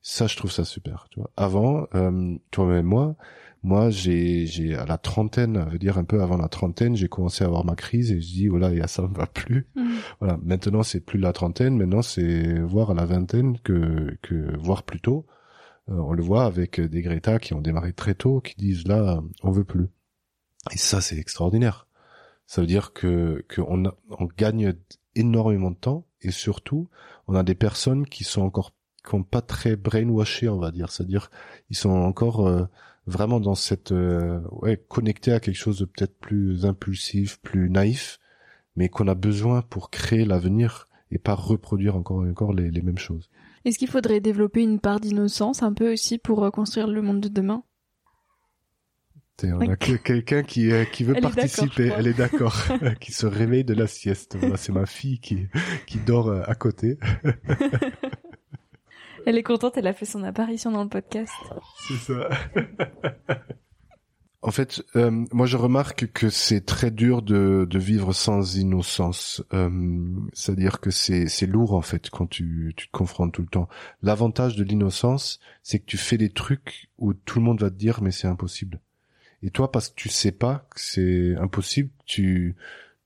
[0.00, 1.08] Ça, je trouve ça super.
[1.10, 1.30] Tu vois.
[1.36, 3.16] Avant, euh, toi-même moi,
[3.62, 7.42] moi, j'ai, j'ai à la trentaine, veut dire un peu avant la trentaine, j'ai commencé
[7.42, 9.66] à avoir ma crise et je dis voilà, et ça ne va plus.
[9.74, 9.88] Mm.
[10.20, 10.38] Voilà.
[10.42, 11.76] Maintenant, c'est plus la trentaine.
[11.76, 15.26] Maintenant, c'est voir à la vingtaine que que voir plus tôt.
[15.90, 19.22] Euh, on le voit avec des Greta qui ont démarré très tôt, qui disent là,
[19.42, 19.88] on veut plus.
[20.72, 21.86] Et ça, c'est extraordinaire.
[22.46, 24.74] Ça veut dire que qu'on on gagne
[25.14, 26.88] énormément de temps et surtout,
[27.26, 28.72] on a des personnes qui sont encore
[29.06, 30.90] qui ont pas très brainwashé, on va dire.
[30.90, 31.30] C'est-à-dire,
[31.70, 32.64] ils sont encore euh,
[33.06, 38.18] vraiment dans cette euh, ouais connectés à quelque chose de peut-être plus impulsif, plus naïf,
[38.76, 42.82] mais qu'on a besoin pour créer l'avenir et pas reproduire encore et encore les, les
[42.82, 43.30] mêmes choses.
[43.64, 47.20] Est-ce qu'il faudrait développer une part d'innocence un peu aussi pour euh, construire le monde
[47.20, 47.62] de demain?
[49.44, 51.92] On a quelqu'un qui, euh, qui veut participer.
[51.96, 52.56] elle est d'accord.
[53.00, 54.36] qui se réveille de la sieste.
[54.56, 55.46] c'est ma fille qui,
[55.86, 56.98] qui dort euh, à côté.
[59.26, 61.32] elle est contente, elle a fait son apparition dans le podcast.
[61.86, 62.28] C'est ça.
[64.40, 69.42] en fait, euh, moi je remarque que c'est très dur de, de vivre sans innocence.
[70.32, 73.68] C'est-à-dire que c'est, lourd en fait quand tu, tu te confrontes tout le temps.
[74.02, 77.76] L'avantage de l'innocence, c'est que tu fais des trucs où tout le monde va te
[77.76, 78.80] dire mais c'est impossible.
[79.42, 82.56] Et toi, parce que tu sais pas que c'est impossible, tu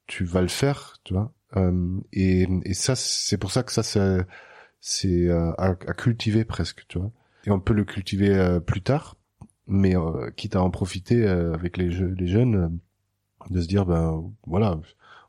[0.06, 1.32] tu vas le faire, tu vois.
[1.56, 4.26] Euh, et, et ça, c'est pour ça que ça, c'est
[4.80, 7.12] c'est euh, à, à, cultiver presque, tu vois.
[7.44, 9.16] Et on peut le cultiver euh, plus tard,
[9.72, 12.78] mais euh, quitte à en profiter avec les, les jeunes,
[13.50, 14.78] de se dire ben voilà,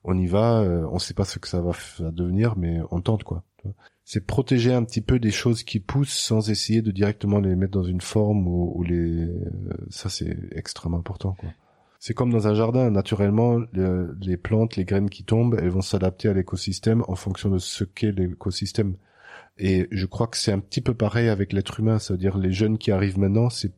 [0.04, 1.72] on y va, on sait pas ce que ça va,
[2.12, 3.44] devenir, mais on tente quoi.
[4.06, 7.72] C'est protéger un petit peu des choses qui poussent sans essayer de directement les mettre
[7.72, 9.52] dans une forme ou, les euh,
[9.90, 11.50] ça c'est extrêmement important quoi.
[12.00, 16.28] C'est comme dans un jardin, naturellement les plantes, les graines qui tombent, elles vont s'adapter
[16.28, 18.98] à l'écosystème en fonction de ce qu'est l'écosystème.
[19.58, 22.78] Et je crois que c'est un petit peu pareil avec l'être humain, c'est-à-dire les jeunes
[22.78, 23.72] qui arrivent maintenant, c'est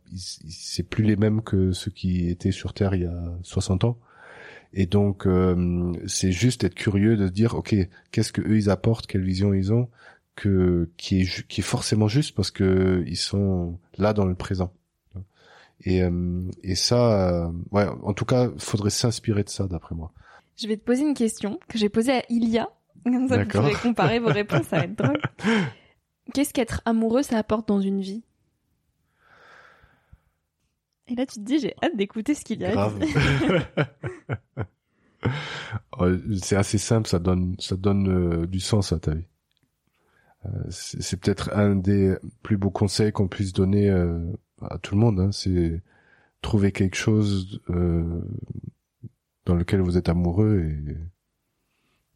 [0.90, 3.98] plus les mêmes que ceux qui étaient sur Terre il y a 60 ans.
[4.74, 7.76] Et donc euh, c'est juste être curieux de dire ok
[8.12, 9.90] qu'est-ce que eux ils apportent, quelle vision ils ont,
[10.36, 14.74] que qui est qui est forcément juste parce que ils sont là dans le présent.
[15.84, 20.12] Et euh, et ça, euh, ouais, en tout cas, faudrait s'inspirer de ça d'après moi.
[20.58, 22.70] Je vais te poser une question que j'ai posée à Ilia.
[23.06, 25.22] Comme ça, vous pourrez comparer vos réponses, ça va être drôle.
[26.34, 28.24] Qu'est-ce qu'être amoureux, ça apporte dans une vie?
[31.08, 32.72] Et là, tu te dis, j'ai hâte d'écouter ce qu'il y a.
[32.72, 33.00] Grave.
[36.00, 39.28] Ouais, c'est assez simple, ça donne, ça donne euh, du sens à ta vie.
[40.46, 44.20] Euh, c'est peut-être un des plus beaux conseils qu'on puisse donner euh,
[44.62, 45.20] à tout le monde.
[45.20, 45.82] Hein, c'est
[46.42, 48.22] trouver quelque chose euh,
[49.46, 50.98] dans lequel vous êtes amoureux et,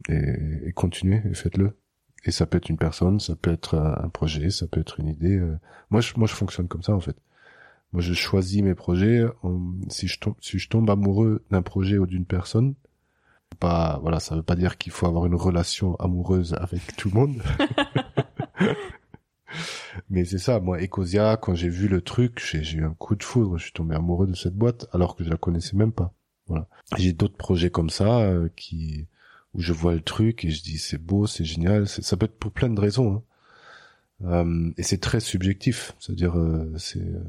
[0.09, 1.77] et, et continuez et faites-le.
[2.25, 4.99] Et ça peut être une personne, ça peut être un un projet, ça peut être
[4.99, 5.37] une idée.
[5.37, 5.57] euh.
[5.89, 7.15] Moi, je, moi, je fonctionne comme ça en fait.
[7.93, 9.23] Moi, je choisis mes projets.
[9.89, 12.75] si je tombe, si je tombe amoureux d'un projet ou d'une personne,
[13.59, 17.15] pas, voilà, ça veut pas dire qu'il faut avoir une relation amoureuse avec tout le
[17.15, 17.41] monde.
[20.09, 23.15] Mais c'est ça, moi, Ecosia, quand j'ai vu le truc, j'ai j'ai eu un coup
[23.15, 25.91] de foudre, je suis tombé amoureux de cette boîte, alors que je la connaissais même
[25.91, 26.13] pas.
[26.47, 26.67] Voilà.
[26.97, 29.07] J'ai d'autres projets comme ça, euh, qui,
[29.53, 32.37] où je vois le truc et je dis c'est beau, c'est génial, ça peut être
[32.37, 33.15] pour plein de raisons.
[33.15, 33.23] hein.
[34.25, 37.23] Euh, et c'est très subjectif, c'est-à-dire, euh, c'est, euh,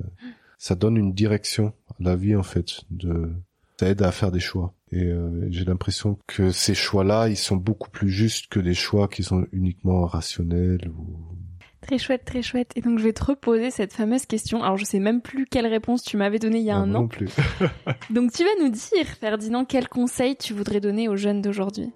[0.59, 2.81] ça donne une direction à la vie en fait.
[2.91, 3.31] De,
[3.79, 4.75] ça aide à faire des choix.
[4.93, 9.07] Et euh, j'ai l'impression que ces choix-là, ils sont beaucoup plus justes que des choix
[9.09, 11.17] qui sont uniquement rationnels ou
[11.81, 12.73] Très chouette, très chouette.
[12.77, 14.63] Et donc, je vais te reposer cette fameuse question.
[14.63, 16.91] Alors, je sais même plus quelle réponse tu m'avais donnée il y a Ah, un
[16.95, 17.03] an.
[17.03, 17.29] non plus.
[18.11, 21.91] Donc, tu vas nous dire, Ferdinand, quel conseil tu voudrais donner aux jeunes d'aujourd'hui?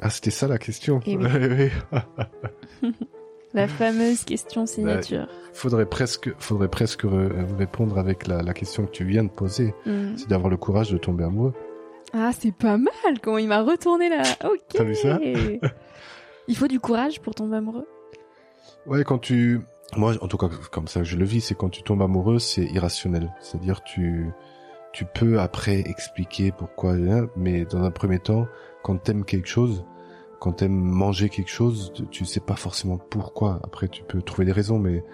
[0.00, 1.00] Ah, c'était ça la question.
[1.06, 1.26] Eh oui.
[1.30, 1.70] Ouais.
[3.54, 5.28] La fameuse question signature.
[5.52, 9.74] Faudrait presque, faudrait presque re- répondre avec la, la question que tu viens de poser.
[9.84, 10.16] Hmm.
[10.16, 11.52] C'est d'avoir le courage de tomber amoureux.
[12.14, 14.22] Ah, c'est pas mal comment il m'a retourné là.
[14.44, 14.58] Ok.
[14.70, 15.18] T'as vu ça?
[16.48, 17.86] Il faut du courage pour tomber amoureux.
[18.86, 19.60] Ouais, quand tu,
[19.98, 22.38] moi, en tout cas, comme ça que je le vis, c'est quand tu tombes amoureux,
[22.38, 23.30] c'est irrationnel.
[23.40, 24.30] C'est-à-dire, tu,
[24.94, 28.46] tu peux après expliquer pourquoi, hein, mais dans un premier temps,
[28.82, 29.84] quand t'aimes quelque chose,
[30.40, 33.60] quand t'aimes manger quelque chose, tu- tu sais pas forcément pourquoi.
[33.64, 35.04] Après, tu peux trouver des raisons, mais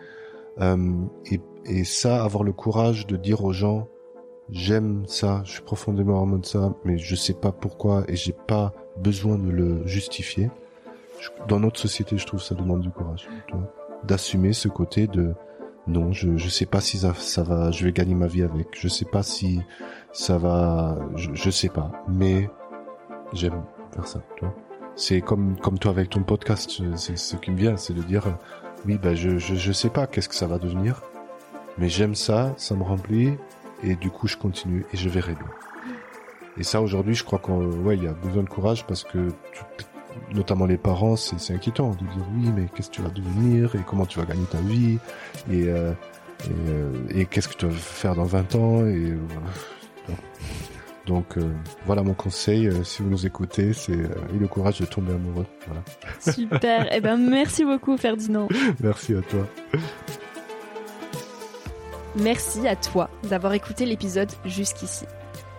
[0.61, 0.93] euh,
[1.27, 3.89] et, et ça, avoir le courage de dire aux gens,
[4.51, 8.33] j'aime ça, je suis profondément amoureux de ça, mais je sais pas pourquoi et j'ai
[8.33, 10.51] pas besoin de le justifier.
[11.49, 13.29] Dans notre société, je trouve ça demande du courage,
[14.05, 15.33] d'assumer ce côté de
[15.87, 18.69] non, je je sais pas si ça, ça va, je vais gagner ma vie avec,
[18.79, 19.61] je sais pas si
[20.13, 22.49] ça va, je, je sais pas, mais
[23.33, 23.63] j'aime
[23.95, 24.55] faire ça, tu vois.
[24.97, 28.27] C'est comme comme toi avec ton podcast, c'est ce qui me vient, c'est de dire
[28.27, 28.33] euh,
[28.87, 31.03] oui, ben je je je sais pas qu'est-ce que ça va devenir,
[31.79, 33.35] mais j'aime ça, ça me remplit
[33.85, 35.49] et du coup je continue et je verrai bien.
[36.57, 39.29] Et ça aujourd'hui, je crois qu'on ouais, il y a besoin de courage parce que
[40.35, 43.81] notamment les parents, c'est inquiétant de dire oui, mais qu'est-ce que tu vas devenir et
[43.87, 44.99] comment tu vas gagner ta vie
[45.51, 45.93] et euh,
[46.45, 49.17] et, euh, et qu'est-ce que tu vas faire dans 20 ans et euh.
[51.09, 51.51] Donc euh,
[51.87, 55.15] voilà mon conseil euh, si vous nous écoutez, c'est euh, ayez le courage de tomber
[55.15, 55.47] amoureux.
[55.67, 55.83] Voilà.
[56.33, 56.87] Super.
[56.93, 58.47] eh ben, merci beaucoup, Ferdinand.
[58.81, 59.45] Merci à toi.
[62.17, 65.07] Merci à toi d'avoir écouté l'épisode jusqu'ici.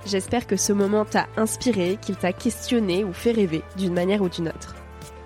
[0.06, 4.30] J'espère que ce moment t'a inspiré, qu'il t'a questionné ou fait rêver d'une manière ou
[4.30, 4.76] d'une autre.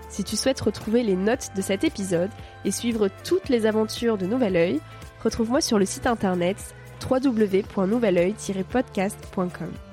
[0.10, 2.32] Si tu souhaites retrouver les notes de cet épisode
[2.66, 4.80] et suivre toutes les aventures de Nouvel Oeil,
[5.24, 6.76] retrouve-moi sur le site internet
[7.10, 9.93] www.nouveloeil-podcast.com.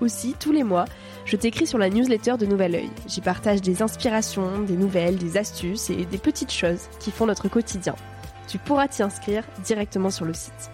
[0.00, 0.84] Aussi, tous les mois,
[1.24, 2.90] je t'écris sur la newsletter de Nouvel Oeil.
[3.06, 7.48] J'y partage des inspirations, des nouvelles, des astuces et des petites choses qui font notre
[7.48, 7.94] quotidien.
[8.46, 10.70] Tu pourras t'y inscrire directement sur le site.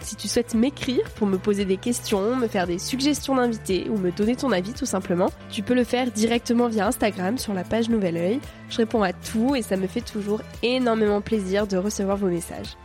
[0.00, 3.98] Si tu souhaites m'écrire pour me poser des questions, me faire des suggestions d'invités ou
[3.98, 7.64] me donner ton avis tout simplement, tu peux le faire directement via Instagram sur la
[7.64, 8.40] page Nouvel Oeil.
[8.70, 12.76] Je réponds à tout et ça me fait toujours énormément plaisir de recevoir vos messages.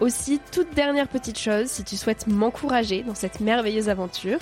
[0.00, 4.38] Aussi, toute dernière petite chose, si tu souhaites m'encourager dans cette merveilleuse aventure,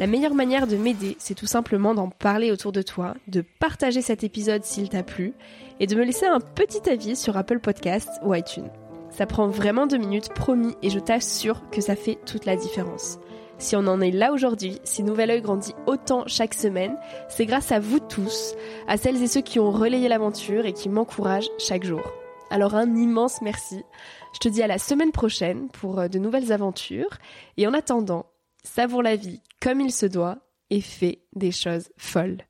[0.00, 4.00] la meilleure manière de m'aider, c'est tout simplement d'en parler autour de toi, de partager
[4.00, 5.34] cet épisode s'il t'a plu
[5.78, 8.70] et de me laisser un petit avis sur Apple Podcasts ou iTunes.
[9.10, 13.18] Ça prend vraiment deux minutes, promis, et je t'assure que ça fait toute la différence.
[13.58, 16.96] Si on en est là aujourd'hui, si Nouvel Oeil grandit autant chaque semaine,
[17.28, 18.54] c'est grâce à vous tous,
[18.88, 22.10] à celles et ceux qui ont relayé l'aventure et qui m'encouragent chaque jour.
[22.48, 23.84] Alors un immense merci.
[24.32, 27.18] Je te dis à la semaine prochaine pour euh, de nouvelles aventures.
[27.58, 28.24] Et en attendant,
[28.64, 30.38] savoure la vie comme il se doit
[30.70, 32.46] et fais des choses folles.